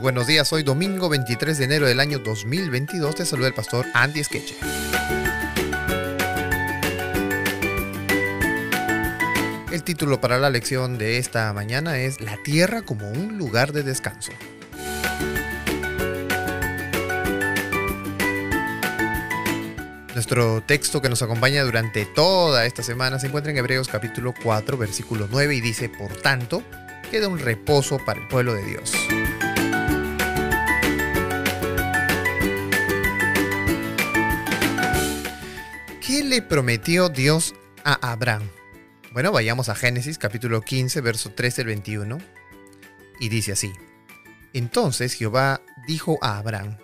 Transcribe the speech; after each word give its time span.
Buenos 0.00 0.28
días, 0.28 0.52
hoy 0.52 0.62
domingo 0.62 1.08
23 1.08 1.58
de 1.58 1.64
enero 1.64 1.86
del 1.86 1.98
año 1.98 2.20
2022. 2.20 3.16
Te 3.16 3.24
saluda 3.24 3.48
el 3.48 3.54
pastor 3.54 3.84
Andy 3.94 4.22
Skeche. 4.22 4.54
El 9.72 9.82
título 9.82 10.20
para 10.20 10.38
la 10.38 10.50
lección 10.50 10.98
de 10.98 11.18
esta 11.18 11.52
mañana 11.52 11.98
es 11.98 12.20
La 12.20 12.36
tierra 12.42 12.82
como 12.82 13.10
un 13.10 13.38
lugar 13.38 13.72
de 13.72 13.82
descanso. 13.82 14.30
Nuestro 20.14 20.62
texto 20.62 21.02
que 21.02 21.08
nos 21.08 21.22
acompaña 21.22 21.64
durante 21.64 22.06
toda 22.06 22.66
esta 22.66 22.82
semana 22.82 23.18
se 23.18 23.26
encuentra 23.26 23.50
en 23.50 23.58
Hebreos 23.58 23.88
capítulo 23.88 24.32
4, 24.42 24.76
versículo 24.76 25.28
9 25.30 25.56
y 25.56 25.60
dice, 25.60 25.88
por 25.88 26.12
tanto, 26.16 26.62
queda 27.10 27.28
un 27.28 27.38
reposo 27.38 27.98
para 27.98 28.20
el 28.20 28.28
pueblo 28.28 28.54
de 28.54 28.64
Dios. 28.64 28.92
Prometió 36.42 37.08
Dios 37.08 37.54
a 37.84 38.12
Abraham? 38.12 38.48
Bueno, 39.12 39.32
vayamos 39.32 39.68
a 39.68 39.74
Génesis 39.74 40.18
capítulo 40.18 40.60
15, 40.60 41.00
verso 41.00 41.30
13 41.30 41.62
al 41.62 41.66
21. 41.68 42.18
Y 43.20 43.28
dice 43.28 43.52
así. 43.52 43.72
Entonces 44.52 45.14
Jehová 45.14 45.60
dijo 45.86 46.18
a 46.20 46.38
Abraham, 46.38 46.76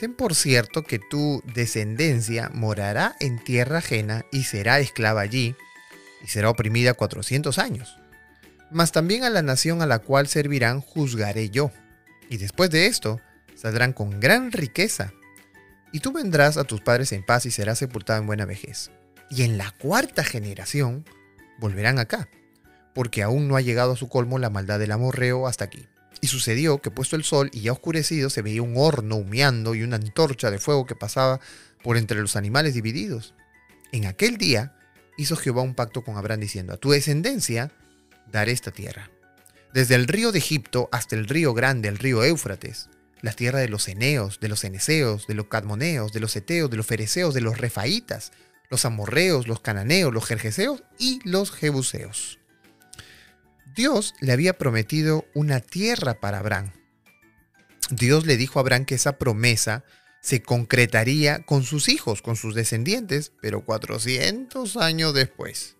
Ten 0.00 0.14
por 0.14 0.34
cierto 0.34 0.82
que 0.82 0.98
tu 0.98 1.42
descendencia 1.54 2.50
morará 2.52 3.14
en 3.20 3.38
tierra 3.38 3.78
ajena 3.78 4.24
y 4.32 4.44
será 4.44 4.80
esclava 4.80 5.20
allí, 5.20 5.54
y 6.24 6.28
será 6.28 6.50
oprimida 6.50 6.94
cuatrocientos 6.94 7.58
años. 7.58 7.98
Mas 8.70 8.90
también 8.90 9.24
a 9.24 9.30
la 9.30 9.42
nación 9.42 9.82
a 9.82 9.86
la 9.86 10.00
cual 10.00 10.26
servirán 10.28 10.80
juzgaré 10.80 11.50
yo, 11.50 11.70
y 12.28 12.38
después 12.38 12.70
de 12.70 12.86
esto 12.86 13.20
saldrán 13.54 13.92
con 13.92 14.18
gran 14.18 14.50
riqueza 14.50 15.12
y 15.92 16.00
tú 16.00 16.12
vendrás 16.12 16.56
a 16.56 16.64
tus 16.64 16.80
padres 16.80 17.12
en 17.12 17.24
paz 17.24 17.46
y 17.46 17.50
serás 17.50 17.78
sepultado 17.78 18.20
en 18.20 18.26
buena 18.26 18.46
vejez. 18.46 18.90
Y 19.30 19.42
en 19.42 19.58
la 19.58 19.70
cuarta 19.70 20.24
generación 20.24 21.04
volverán 21.58 21.98
acá, 21.98 22.28
porque 22.94 23.22
aún 23.22 23.48
no 23.48 23.56
ha 23.56 23.60
llegado 23.60 23.92
a 23.92 23.96
su 23.96 24.08
colmo 24.08 24.38
la 24.38 24.50
maldad 24.50 24.78
del 24.78 24.92
amorreo 24.92 25.46
hasta 25.46 25.64
aquí. 25.64 25.86
Y 26.20 26.28
sucedió 26.28 26.78
que 26.78 26.90
puesto 26.90 27.16
el 27.16 27.24
sol 27.24 27.50
y 27.52 27.62
ya 27.62 27.72
oscurecido 27.72 28.30
se 28.30 28.42
veía 28.42 28.62
un 28.62 28.74
horno 28.76 29.16
humeando 29.16 29.74
y 29.74 29.82
una 29.82 29.96
antorcha 29.96 30.50
de 30.50 30.58
fuego 30.58 30.86
que 30.86 30.94
pasaba 30.94 31.40
por 31.82 31.96
entre 31.96 32.20
los 32.20 32.36
animales 32.36 32.74
divididos. 32.74 33.34
En 33.90 34.06
aquel 34.06 34.38
día 34.38 34.74
hizo 35.16 35.36
Jehová 35.36 35.62
un 35.62 35.74
pacto 35.74 36.02
con 36.02 36.16
Abraham 36.16 36.40
diciendo, 36.40 36.72
a 36.72 36.76
tu 36.76 36.90
descendencia 36.90 37.70
daré 38.30 38.52
esta 38.52 38.70
tierra, 38.70 39.10
desde 39.74 39.94
el 39.94 40.06
río 40.06 40.32
de 40.32 40.38
Egipto 40.38 40.88
hasta 40.92 41.16
el 41.16 41.26
río 41.26 41.54
grande, 41.54 41.88
el 41.88 41.98
río 41.98 42.22
Éufrates, 42.24 42.88
la 43.22 43.32
tierra 43.32 43.60
de 43.60 43.68
los 43.68 43.88
eneos, 43.88 44.40
de 44.40 44.48
los 44.48 44.64
eneseos, 44.64 45.26
de 45.26 45.34
los 45.34 45.46
cadmoneos, 45.46 46.12
de 46.12 46.20
los 46.20 46.34
eteos, 46.36 46.70
de 46.70 46.76
los 46.76 46.86
fereceos, 46.86 47.32
de 47.34 47.40
los 47.40 47.56
refaitas, 47.56 48.32
los 48.68 48.84
amorreos, 48.84 49.46
los 49.46 49.60
cananeos, 49.60 50.12
los 50.12 50.26
jerjeseos 50.26 50.82
y 50.98 51.20
los 51.24 51.52
jebuseos. 51.52 52.40
Dios 53.74 54.14
le 54.20 54.32
había 54.32 54.58
prometido 54.58 55.24
una 55.34 55.60
tierra 55.60 56.20
para 56.20 56.40
Abraham. 56.40 56.72
Dios 57.90 58.26
le 58.26 58.36
dijo 58.36 58.58
a 58.58 58.62
Abraham 58.62 58.84
que 58.84 58.96
esa 58.96 59.18
promesa 59.18 59.84
se 60.20 60.42
concretaría 60.42 61.44
con 61.44 61.62
sus 61.64 61.88
hijos, 61.88 62.22
con 62.22 62.36
sus 62.36 62.54
descendientes, 62.54 63.32
pero 63.40 63.64
400 63.64 64.76
años 64.76 65.14
después. 65.14 65.76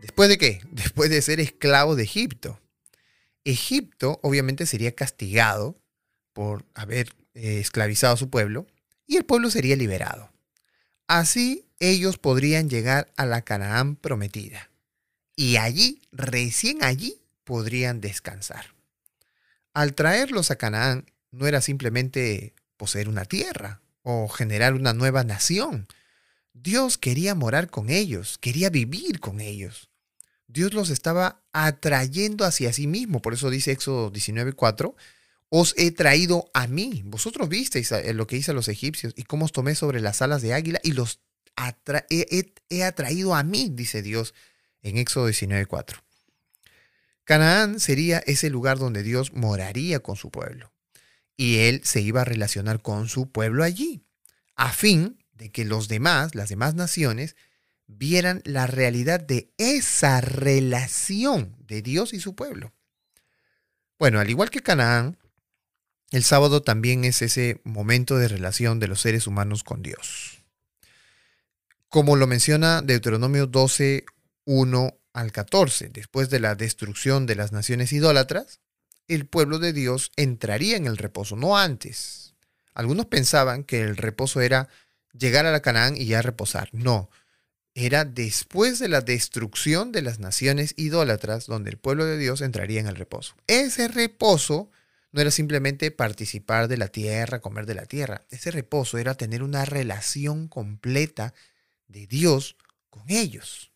¿Después 0.00 0.28
de 0.28 0.38
qué? 0.38 0.60
Después 0.70 1.10
de 1.10 1.22
ser 1.22 1.40
esclavo 1.40 1.96
de 1.96 2.04
Egipto. 2.04 2.60
Egipto 3.44 4.20
obviamente 4.22 4.66
sería 4.66 4.94
castigado 4.94 5.80
por 6.34 6.66
haber 6.74 7.14
eh, 7.32 7.60
esclavizado 7.60 8.12
a 8.12 8.18
su 8.18 8.28
pueblo, 8.28 8.66
y 9.06 9.16
el 9.16 9.24
pueblo 9.24 9.50
sería 9.50 9.76
liberado. 9.76 10.30
Así 11.06 11.64
ellos 11.80 12.18
podrían 12.18 12.68
llegar 12.68 13.10
a 13.16 13.24
la 13.24 13.42
Canaán 13.42 13.96
prometida. 13.96 14.70
Y 15.36 15.56
allí, 15.56 16.02
recién 16.12 16.84
allí, 16.84 17.20
podrían 17.44 18.00
descansar. 18.00 18.66
Al 19.72 19.94
traerlos 19.94 20.50
a 20.50 20.56
Canaán, 20.56 21.06
no 21.30 21.46
era 21.46 21.60
simplemente 21.60 22.54
poseer 22.76 23.08
una 23.08 23.24
tierra 23.24 23.80
o 24.02 24.28
generar 24.28 24.74
una 24.74 24.92
nueva 24.92 25.24
nación. 25.24 25.86
Dios 26.52 26.98
quería 26.98 27.34
morar 27.34 27.68
con 27.68 27.90
ellos, 27.90 28.38
quería 28.38 28.70
vivir 28.70 29.18
con 29.18 29.40
ellos. 29.40 29.88
Dios 30.46 30.72
los 30.72 30.90
estaba 30.90 31.40
atrayendo 31.52 32.44
hacia 32.44 32.72
sí 32.72 32.86
mismo. 32.86 33.20
Por 33.20 33.34
eso 33.34 33.50
dice 33.50 33.72
Éxodo 33.72 34.12
19:4, 34.12 34.94
os 35.48 35.74
he 35.76 35.90
traído 35.90 36.50
a 36.54 36.66
mí. 36.66 37.02
Vosotros 37.04 37.48
visteis 37.48 37.92
lo 38.14 38.26
que 38.26 38.36
hice 38.36 38.50
a 38.50 38.54
los 38.54 38.68
egipcios 38.68 39.12
y 39.16 39.24
cómo 39.24 39.44
os 39.44 39.52
tomé 39.52 39.74
sobre 39.74 40.00
las 40.00 40.22
alas 40.22 40.42
de 40.42 40.54
águila 40.54 40.80
y 40.82 40.92
los 40.92 41.20
he, 42.10 42.84
atraído 42.84 43.34
a 43.34 43.42
mí, 43.42 43.70
dice 43.72 44.02
Dios 44.02 44.34
en 44.82 44.98
Éxodo 44.98 45.28
19:4. 45.28 46.02
Canaán 47.24 47.80
sería 47.80 48.18
ese 48.18 48.50
lugar 48.50 48.78
donde 48.78 49.02
Dios 49.02 49.32
moraría 49.32 50.00
con 50.00 50.16
su 50.16 50.30
pueblo 50.30 50.72
y 51.36 51.58
él 51.58 51.80
se 51.84 52.00
iba 52.00 52.20
a 52.20 52.24
relacionar 52.24 52.82
con 52.82 53.08
su 53.08 53.30
pueblo 53.30 53.64
allí, 53.64 54.04
a 54.56 54.72
fin 54.72 55.18
de 55.32 55.50
que 55.50 55.64
los 55.64 55.88
demás, 55.88 56.34
las 56.34 56.48
demás 56.48 56.74
naciones, 56.74 57.34
vieran 57.86 58.42
la 58.44 58.66
realidad 58.66 59.20
de 59.20 59.52
esa 59.58 60.20
relación 60.20 61.56
de 61.66 61.82
Dios 61.82 62.12
y 62.12 62.20
su 62.20 62.34
pueblo. 62.34 62.72
Bueno, 63.98 64.20
al 64.20 64.30
igual 64.30 64.50
que 64.50 64.60
Canaán, 64.60 65.18
el 66.14 66.22
sábado 66.22 66.62
también 66.62 67.04
es 67.04 67.22
ese 67.22 67.60
momento 67.64 68.16
de 68.16 68.28
relación 68.28 68.78
de 68.78 68.86
los 68.86 69.00
seres 69.00 69.26
humanos 69.26 69.64
con 69.64 69.82
Dios. 69.82 70.44
Como 71.88 72.14
lo 72.14 72.28
menciona 72.28 72.82
Deuteronomio 72.82 73.48
12, 73.48 74.04
1 74.44 74.98
al 75.12 75.32
14, 75.32 75.88
después 75.88 76.30
de 76.30 76.38
la 76.38 76.54
destrucción 76.54 77.26
de 77.26 77.34
las 77.34 77.50
naciones 77.50 77.92
idólatras, 77.92 78.60
el 79.08 79.26
pueblo 79.26 79.58
de 79.58 79.72
Dios 79.72 80.12
entraría 80.14 80.76
en 80.76 80.86
el 80.86 80.98
reposo, 80.98 81.34
no 81.34 81.58
antes. 81.58 82.34
Algunos 82.74 83.06
pensaban 83.06 83.64
que 83.64 83.80
el 83.80 83.96
reposo 83.96 84.40
era 84.40 84.68
llegar 85.18 85.46
a 85.46 85.52
la 85.52 85.62
Canaán 85.62 85.96
y 85.96 86.06
ya 86.06 86.22
reposar. 86.22 86.68
No, 86.70 87.10
era 87.74 88.04
después 88.04 88.78
de 88.78 88.86
la 88.86 89.00
destrucción 89.00 89.90
de 89.90 90.02
las 90.02 90.20
naciones 90.20 90.74
idólatras 90.76 91.46
donde 91.46 91.70
el 91.70 91.76
pueblo 91.76 92.04
de 92.04 92.18
Dios 92.18 92.40
entraría 92.40 92.78
en 92.78 92.86
el 92.86 92.94
reposo. 92.94 93.34
Ese 93.48 93.88
reposo 93.88 94.70
no 95.14 95.20
era 95.20 95.30
simplemente 95.30 95.92
participar 95.92 96.66
de 96.66 96.76
la 96.76 96.88
tierra, 96.88 97.40
comer 97.40 97.66
de 97.66 97.74
la 97.74 97.86
tierra. 97.86 98.26
Ese 98.30 98.50
reposo 98.50 98.98
era 98.98 99.14
tener 99.14 99.44
una 99.44 99.64
relación 99.64 100.48
completa 100.48 101.34
de 101.86 102.08
Dios 102.08 102.56
con 102.90 103.08
ellos. 103.08 103.70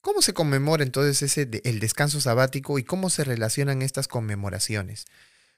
¿Cómo 0.00 0.22
se 0.22 0.32
conmemora 0.32 0.84
entonces 0.84 1.20
ese, 1.22 1.60
el 1.64 1.80
descanso 1.80 2.20
sabático 2.20 2.78
y 2.78 2.84
cómo 2.84 3.10
se 3.10 3.24
relacionan 3.24 3.82
estas 3.82 4.06
conmemoraciones? 4.06 5.06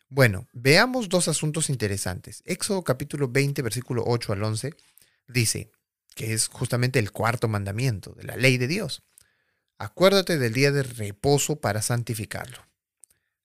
Bueno, 0.09 0.49
veamos 0.55 1.11
dos 1.11 1.29
asuntos 1.29 1.69
interesantes. 1.69 2.43
Éxodo 2.47 2.83
capítulo 2.83 3.29
20, 3.29 3.61
versículo 3.61 4.05
8 4.07 4.33
al 4.33 4.43
11, 4.43 4.75
dice, 5.29 5.71
que 6.15 6.33
es 6.33 6.49
justamente 6.49 6.99
el 6.99 7.13
cuarto 7.13 7.47
mandamiento 7.47 8.15
de 8.15 8.25
la 8.25 8.37
ley 8.37 8.57
de 8.57 8.69
Dios. 8.69 9.03
Acuérdate 9.77 10.39
del 10.39 10.55
día 10.55 10.73
de 10.73 10.83
reposo 10.83 11.61
para 11.61 11.83
santificarlo. 11.83 12.72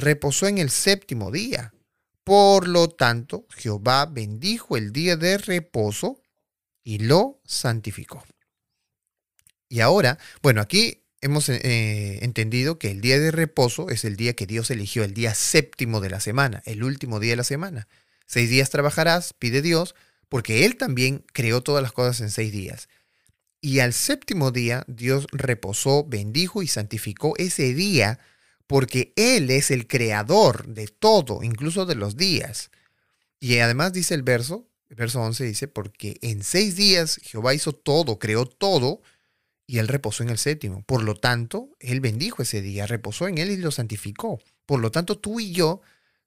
reposó 0.00 0.46
en 0.46 0.58
el 0.58 0.70
séptimo 0.70 1.30
día. 1.30 1.72
Por 2.24 2.68
lo 2.68 2.88
tanto, 2.88 3.46
Jehová 3.56 4.06
bendijo 4.06 4.76
el 4.76 4.92
día 4.92 5.16
de 5.16 5.38
reposo 5.38 6.20
y 6.82 6.98
lo 6.98 7.40
santificó. 7.44 8.24
Y 9.68 9.80
ahora, 9.80 10.18
bueno, 10.42 10.60
aquí 10.60 11.04
hemos 11.20 11.48
eh, 11.48 12.24
entendido 12.24 12.78
que 12.78 12.90
el 12.90 13.00
día 13.00 13.18
de 13.18 13.30
reposo 13.30 13.90
es 13.90 14.04
el 14.04 14.16
día 14.16 14.34
que 14.34 14.46
Dios 14.46 14.70
eligió, 14.70 15.04
el 15.04 15.14
día 15.14 15.34
séptimo 15.34 16.00
de 16.00 16.10
la 16.10 16.20
semana, 16.20 16.62
el 16.66 16.82
último 16.82 17.20
día 17.20 17.32
de 17.32 17.36
la 17.36 17.44
semana. 17.44 17.88
Seis 18.26 18.48
días 18.48 18.70
trabajarás, 18.70 19.32
pide 19.32 19.62
Dios, 19.62 19.94
porque 20.28 20.64
Él 20.64 20.76
también 20.76 21.24
creó 21.32 21.62
todas 21.62 21.82
las 21.82 21.92
cosas 21.92 22.20
en 22.20 22.30
seis 22.30 22.52
días. 22.52 22.88
Y 23.60 23.80
al 23.80 23.92
séptimo 23.92 24.50
día 24.50 24.84
Dios 24.86 25.26
reposó, 25.32 26.04
bendijo 26.04 26.62
y 26.62 26.66
santificó 26.66 27.34
ese 27.36 27.74
día 27.74 28.18
porque 28.70 29.12
Él 29.16 29.50
es 29.50 29.72
el 29.72 29.88
creador 29.88 30.68
de 30.68 30.86
todo, 30.86 31.42
incluso 31.42 31.86
de 31.86 31.96
los 31.96 32.16
días. 32.16 32.70
Y 33.40 33.58
además 33.58 33.92
dice 33.92 34.14
el 34.14 34.22
verso, 34.22 34.68
el 34.88 34.94
verso 34.94 35.20
11 35.20 35.42
dice, 35.42 35.66
porque 35.66 36.18
en 36.22 36.44
seis 36.44 36.76
días 36.76 37.18
Jehová 37.24 37.52
hizo 37.52 37.72
todo, 37.72 38.20
creó 38.20 38.46
todo, 38.46 39.02
y 39.66 39.78
él 39.78 39.88
reposó 39.88 40.22
en 40.22 40.28
el 40.28 40.38
séptimo. 40.38 40.84
Por 40.84 41.02
lo 41.02 41.16
tanto, 41.16 41.70
él 41.80 41.98
bendijo 41.98 42.42
ese 42.42 42.62
día, 42.62 42.86
reposó 42.86 43.26
en 43.26 43.38
él 43.38 43.50
y 43.50 43.56
lo 43.56 43.72
santificó. 43.72 44.38
Por 44.66 44.78
lo 44.78 44.92
tanto, 44.92 45.18
tú 45.18 45.40
y 45.40 45.50
yo 45.50 45.80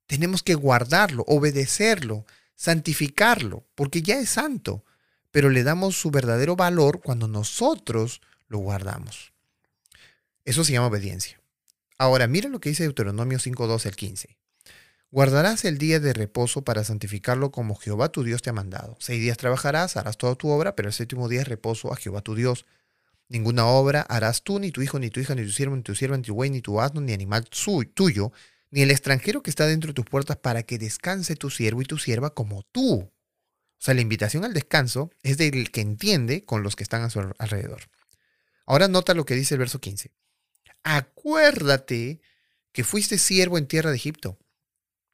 tenemos 0.06 0.44
que 0.44 0.56
guardarlo, 0.56 1.24
obedecerlo, 1.28 2.26
santificarlo, 2.56 3.66
porque 3.74 4.02
ya 4.02 4.20
es 4.20 4.32
santo, 4.32 4.84
pero 5.32 5.50
le 5.50 5.64
damos 5.64 5.96
su 5.96 6.12
verdadero 6.12 6.58
valor 6.58 7.00
cuando 7.00 7.30
nosotros 7.30 8.20
lo 8.50 8.58
guardamos. 8.58 9.32
Eso 10.44 10.66
se 10.66 10.74
llama 10.74 10.88
obediencia. 10.88 11.40
Ahora, 11.98 12.28
mira 12.28 12.50
lo 12.50 12.60
que 12.60 12.70
dice 12.70 12.84
Deuteronomio 12.84 13.38
5.12 13.38 13.86
al 13.86 13.96
15. 13.96 14.38
Guardarás 15.12 15.64
el 15.64 15.78
día 15.78 16.00
de 16.00 16.12
reposo 16.12 16.64
para 16.64 16.84
santificarlo 16.84 17.52
como 17.52 17.76
Jehová 17.76 18.10
tu 18.10 18.24
Dios 18.24 18.42
te 18.42 18.50
ha 18.50 18.54
mandado. 18.54 18.98
Seis 19.00 19.22
días 19.22 19.38
trabajarás, 19.38 19.96
harás 19.96 20.18
toda 20.18 20.34
tu 20.34 20.50
obra, 20.50 20.76
pero 20.76 20.90
el 20.90 20.94
séptimo 20.94 21.30
día 21.30 21.42
es 21.42 21.48
reposo 21.48 21.94
a 21.94 21.96
Jehová 21.96 22.22
tu 22.22 22.34
Dios. 22.34 22.66
Ninguna 23.30 23.68
obra 23.68 24.02
harás 24.02 24.42
tú, 24.42 24.60
ni 24.60 24.72
tu 24.72 24.82
hijo, 24.82 24.98
ni 24.98 25.12
tu 25.12 25.20
hija, 25.20 25.36
ni 25.36 25.44
tu 25.44 25.52
siervo, 25.52 25.76
ni 25.76 25.84
tu 25.84 25.94
sierva, 25.94 26.18
ni 26.18 26.24
tu 26.24 26.34
buey, 26.34 26.50
ni 26.50 26.62
tu 26.62 26.82
asno, 26.82 27.00
ni 27.00 27.14
animal 27.14 27.46
tuyo, 27.94 28.32
ni 28.72 28.82
el 28.82 28.90
extranjero 28.90 29.44
que 29.44 29.52
está 29.52 29.68
dentro 29.68 29.90
de 29.90 29.94
tus 29.94 30.06
puertas, 30.06 30.38
para 30.38 30.64
que 30.64 30.80
descanse 30.80 31.36
tu 31.36 31.52
siervo 31.52 31.84
y 31.84 31.86
tu 31.86 32.00
sierva 32.00 32.34
como 32.34 32.64
tú. 32.72 33.02
O 33.02 33.12
sea, 33.78 33.94
la 33.94 34.02
invitación 34.02 34.46
al 34.46 34.54
descanso 34.54 35.12
es 35.22 35.38
del 35.38 35.70
que 35.70 35.82
entiende 35.82 36.44
con 36.44 36.64
los 36.64 36.76
que 36.76 36.82
están 36.82 37.04
a 37.04 37.12
su 37.12 37.20
alrededor. 37.38 37.84
Ahora 38.66 38.88
nota 38.88 39.14
lo 39.14 39.26
que 39.26 39.36
dice 39.36 39.56
el 39.56 39.60
verso 39.60 39.80
15. 39.80 40.12
Acuérdate 40.84 42.22
que 42.72 42.84
fuiste 42.84 43.18
siervo 43.18 43.58
en 43.58 43.68
tierra 43.68 43.92
de 43.92 43.98
Egipto 43.98 44.38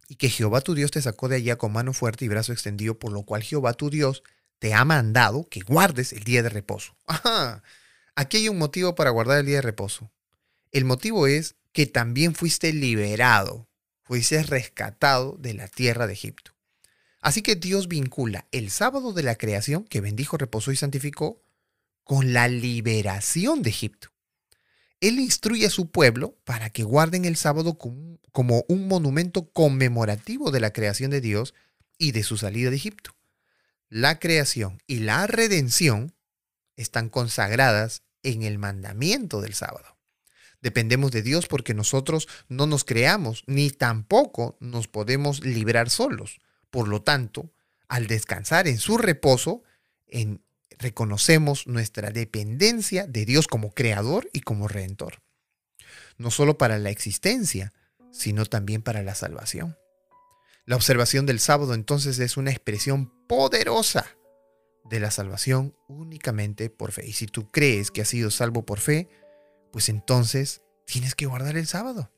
y 0.07 0.15
que 0.15 0.29
Jehová 0.29 0.61
tu 0.61 0.73
Dios 0.73 0.91
te 0.91 1.01
sacó 1.01 1.29
de 1.29 1.35
allá 1.37 1.57
con 1.57 1.71
mano 1.71 1.93
fuerte 1.93 2.25
y 2.25 2.27
brazo 2.27 2.51
extendido, 2.51 2.97
por 2.97 3.11
lo 3.11 3.23
cual 3.23 3.43
Jehová 3.43 3.73
tu 3.73 3.89
Dios 3.89 4.23
te 4.57 4.73
ha 4.73 4.83
mandado 4.83 5.47
que 5.49 5.61
guardes 5.61 6.13
el 6.13 6.23
día 6.23 6.43
de 6.43 6.49
reposo. 6.49 6.95
Aquí 8.15 8.37
hay 8.37 8.49
un 8.49 8.57
motivo 8.57 8.95
para 8.95 9.11
guardar 9.11 9.39
el 9.39 9.45
día 9.45 9.57
de 9.57 9.61
reposo. 9.61 10.11
El 10.71 10.85
motivo 10.85 11.27
es 11.27 11.55
que 11.71 11.85
también 11.85 12.35
fuiste 12.35 12.73
liberado, 12.73 13.69
fuiste 14.03 14.41
rescatado 14.43 15.37
de 15.39 15.53
la 15.53 15.67
tierra 15.67 16.07
de 16.07 16.13
Egipto. 16.13 16.53
Así 17.21 17.41
que 17.41 17.55
Dios 17.55 17.87
vincula 17.87 18.47
el 18.51 18.71
sábado 18.71 19.13
de 19.13 19.23
la 19.23 19.35
creación, 19.35 19.83
que 19.83 20.01
bendijo, 20.01 20.37
reposó 20.37 20.71
y 20.71 20.75
santificó, 20.75 21.41
con 22.03 22.33
la 22.33 22.47
liberación 22.47 23.61
de 23.61 23.69
Egipto. 23.69 24.09
Él 25.01 25.19
instruye 25.19 25.65
a 25.65 25.69
su 25.69 25.89
pueblo 25.89 26.37
para 26.43 26.69
que 26.69 26.83
guarden 26.83 27.25
el 27.25 27.35
sábado 27.35 27.77
como 27.77 28.65
un 28.67 28.87
monumento 28.87 29.49
conmemorativo 29.51 30.51
de 30.51 30.59
la 30.59 30.73
creación 30.73 31.11
de 31.11 31.21
Dios 31.21 31.53
y 31.97 32.11
de 32.11 32.23
su 32.23 32.37
salida 32.37 32.69
de 32.69 32.75
Egipto. 32.75 33.15
La 33.89 34.19
creación 34.19 34.81
y 34.87 34.99
la 34.99 35.25
redención 35.25 36.13
están 36.75 37.09
consagradas 37.09 38.03
en 38.23 38.43
el 38.43 38.57
mandamiento 38.57 39.41
del 39.41 39.53
sábado. 39.53 39.97
Dependemos 40.61 41.11
de 41.11 41.21
Dios 41.21 41.47
porque 41.47 41.73
nosotros 41.73 42.27
no 42.49 42.67
nos 42.67 42.83
creamos 42.83 43.43
ni 43.47 43.71
tampoco 43.71 44.57
nos 44.59 44.87
podemos 44.87 45.43
librar 45.43 45.89
solos. 45.89 46.39
Por 46.69 46.87
lo 46.87 47.01
tanto, 47.01 47.51
al 47.87 48.07
descansar 48.07 48.67
en 48.67 48.77
su 48.77 48.97
reposo, 48.97 49.63
en, 50.07 50.43
reconocemos 50.79 51.67
nuestra 51.67 52.09
dependencia 52.09 53.05
de 53.05 53.25
Dios 53.25 53.47
como 53.47 53.73
creador 53.73 54.29
y 54.33 54.41
como 54.41 54.67
redentor. 54.67 55.21
No 56.17 56.31
solo 56.31 56.57
para 56.57 56.79
la 56.79 56.89
existencia, 56.89 57.73
sino 58.11 58.45
también 58.45 58.81
para 58.81 59.03
la 59.03 59.13
salvación. 59.13 59.77
La 60.65 60.75
observación 60.75 61.25
del 61.25 61.39
sábado 61.39 61.73
entonces 61.73 62.19
es 62.19 62.37
una 62.37 62.51
expresión 62.51 63.11
poderosa 63.27 64.05
de 64.85 64.99
la 64.99 65.11
salvación 65.11 65.75
únicamente 65.87 66.69
por 66.69 66.91
fe. 66.91 67.05
Y 67.07 67.13
si 67.13 67.27
tú 67.27 67.51
crees 67.51 67.91
que 67.91 68.01
has 68.01 68.07
sido 68.07 68.31
salvo 68.31 68.65
por 68.65 68.79
fe, 68.79 69.09
pues 69.71 69.89
entonces 69.89 70.61
tienes 70.85 71.15
que 71.15 71.25
guardar 71.25 71.57
el 71.57 71.67
sábado. 71.67 72.11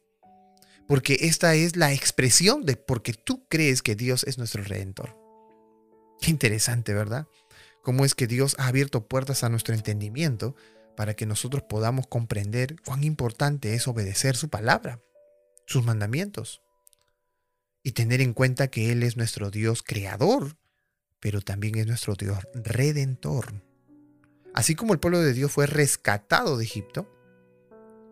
Porque 0.88 1.18
esta 1.22 1.56
es 1.56 1.76
la 1.76 1.94
expresión 1.94 2.66
de 2.66 2.76
porque 2.76 3.14
tú 3.14 3.48
crees 3.48 3.82
que 3.82 3.96
Dios 3.96 4.24
es 4.26 4.38
nuestro 4.38 4.64
redentor. 4.64 5.18
Qué 6.20 6.30
interesante, 6.30 6.94
¿verdad? 6.94 7.28
Cómo 7.82 8.06
es 8.06 8.16
que 8.16 8.28
Dios 8.28 8.56
ha 8.60 8.68
abierto 8.68 9.08
puertas 9.08 9.44
a 9.44 9.50
nuestro 9.50 9.74
entendimiento 9.74 10.56
para 10.96 11.16
que 11.16 11.26
nosotros 11.26 11.64
podamos 11.64 12.08
comprender 12.08 12.76
cuán 12.86 13.04
importante 13.04 13.74
es 13.74 13.88
obedecer 13.88 14.36
su 14.36 14.50
palabra, 14.50 15.02
sus 15.66 15.84
mandamientos, 15.84 16.62
y 17.84 17.94
tener 17.94 18.22
en 18.22 18.34
cuenta 18.34 18.68
que 18.68 18.92
Él 18.92 19.04
es 19.04 19.18
nuestro 19.18 19.50
Dios 19.50 19.84
creador, 19.84 20.58
pero 21.20 21.42
también 21.42 21.78
es 21.78 21.88
nuestro 21.88 22.16
Dios 22.16 22.40
redentor. 22.54 23.64
Así 24.54 24.76
como 24.76 24.94
el 24.94 25.00
pueblo 25.00 25.20
de 25.20 25.34
Dios 25.34 25.52
fue 25.52 25.66
rescatado 25.66 26.58
de 26.58 26.66
Egipto, 26.66 27.10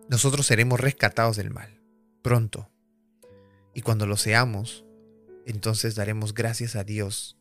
nosotros 0.10 0.48
seremos 0.48 0.80
rescatados 0.80 1.38
del 1.38 1.52
mal, 1.52 1.80
pronto. 2.24 2.72
Y 3.76 3.82
cuando 3.82 4.08
lo 4.08 4.18
seamos, 4.18 4.86
entonces 5.46 5.96
daremos 5.96 6.34
gracias 6.34 6.76
a 6.76 6.84
Dios 6.84 7.38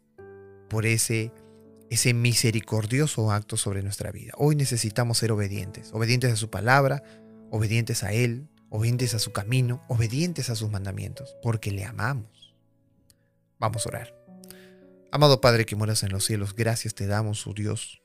por 0.69 0.85
ese 0.85 1.33
ese 1.91 2.15
misericordioso 2.15 3.31
acto 3.33 3.57
sobre 3.57 3.83
nuestra 3.83 4.11
vida. 4.13 4.33
Hoy 4.37 4.57
necesitamos 4.57 5.19
ser 5.19 5.33
obedientes, 5.33 5.91
obedientes 5.93 6.33
a 6.33 6.37
su 6.37 6.51
palabra, 6.51 7.03
obedientes 7.51 8.05
a 8.05 8.13
Él, 8.13 8.49
obedientes 8.71 9.15
a 9.15 9.19
su 9.19 9.33
camino, 9.33 9.83
obedientes 9.89 10.51
a 10.51 10.55
sus 10.55 10.71
mandamientos, 10.71 11.37
porque 11.43 11.71
le 11.71 11.85
amamos. 11.85 12.55
Vamos 13.59 13.87
a 13.87 13.89
orar. 13.89 14.15
Amado 15.11 15.41
Padre 15.41 15.65
que 15.65 15.77
moras 15.77 16.03
en 16.03 16.11
los 16.11 16.25
cielos, 16.25 16.55
gracias 16.55 16.95
te 16.95 17.07
damos, 17.07 17.47
oh 17.47 17.55
Dios, 17.55 18.03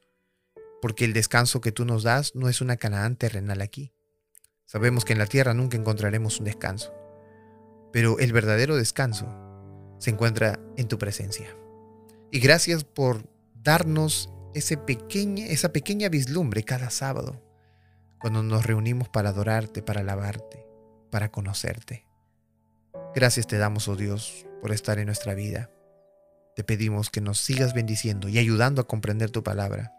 porque 0.81 1.03
el 1.03 1.13
descanso 1.13 1.59
que 1.59 1.73
tú 1.73 1.85
nos 1.85 2.03
das 2.03 2.33
no 2.35 2.47
es 2.47 2.61
una 2.61 2.77
Canaán 2.77 3.17
terrenal 3.17 3.61
aquí. 3.61 3.91
Sabemos 4.65 5.03
que 5.03 5.13
en 5.13 5.19
la 5.19 5.27
tierra 5.27 5.53
nunca 5.53 5.77
encontraremos 5.77 6.39
un 6.39 6.45
descanso, 6.45 6.93
pero 7.91 8.19
el 8.19 8.31
verdadero 8.31 8.77
descanso 8.77 9.27
se 9.99 10.11
encuentra 10.11 10.59
en 10.77 10.87
tu 10.87 10.97
presencia. 10.97 11.55
Y 12.31 12.39
gracias 12.39 12.85
por 12.85 13.29
darnos 13.63 14.29
ese 14.53 14.77
pequeña, 14.77 15.45
esa 15.47 15.71
pequeña 15.71 16.09
vislumbre 16.09 16.63
cada 16.63 16.89
sábado, 16.89 17.41
cuando 18.19 18.43
nos 18.43 18.65
reunimos 18.65 19.09
para 19.09 19.29
adorarte, 19.29 19.81
para 19.81 20.01
alabarte, 20.01 20.65
para 21.09 21.31
conocerte. 21.31 22.05
Gracias 23.15 23.47
te 23.47 23.57
damos, 23.57 23.87
oh 23.87 23.95
Dios, 23.95 24.45
por 24.61 24.71
estar 24.71 24.99
en 24.99 25.07
nuestra 25.07 25.33
vida. 25.33 25.71
Te 26.55 26.63
pedimos 26.63 27.09
que 27.09 27.21
nos 27.21 27.39
sigas 27.39 27.73
bendiciendo 27.73 28.29
y 28.29 28.37
ayudando 28.37 28.81
a 28.81 28.87
comprender 28.87 29.31
tu 29.31 29.43
palabra, 29.43 29.93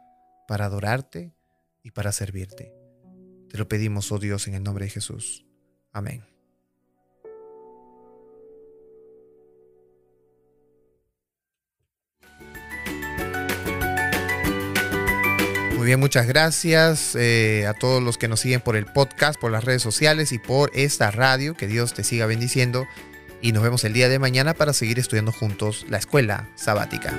para 0.46 0.66
adorarte 0.66 1.34
y 1.82 1.90
para 1.90 2.12
servirte. 2.12 2.72
Te 3.48 3.58
lo 3.58 3.68
pedimos, 3.68 4.10
oh 4.12 4.18
Dios, 4.18 4.46
en 4.46 4.54
el 4.54 4.62
nombre 4.62 4.84
de 4.84 4.90
Jesús. 4.90 5.46
Amén. 5.92 6.33
Muy 15.84 15.88
bien, 15.88 16.00
muchas 16.00 16.26
gracias 16.26 17.14
eh, 17.14 17.66
a 17.66 17.74
todos 17.74 18.02
los 18.02 18.16
que 18.16 18.26
nos 18.26 18.40
siguen 18.40 18.62
por 18.62 18.74
el 18.74 18.86
podcast, 18.86 19.38
por 19.38 19.52
las 19.52 19.64
redes 19.64 19.82
sociales 19.82 20.32
y 20.32 20.38
por 20.38 20.70
esta 20.72 21.10
radio. 21.10 21.52
Que 21.54 21.66
Dios 21.66 21.92
te 21.92 22.04
siga 22.04 22.24
bendiciendo. 22.24 22.88
Y 23.42 23.52
nos 23.52 23.62
vemos 23.62 23.84
el 23.84 23.92
día 23.92 24.08
de 24.08 24.18
mañana 24.18 24.54
para 24.54 24.72
seguir 24.72 24.98
estudiando 24.98 25.30
juntos 25.30 25.84
la 25.90 25.98
escuela 25.98 26.48
sabática. 26.54 27.12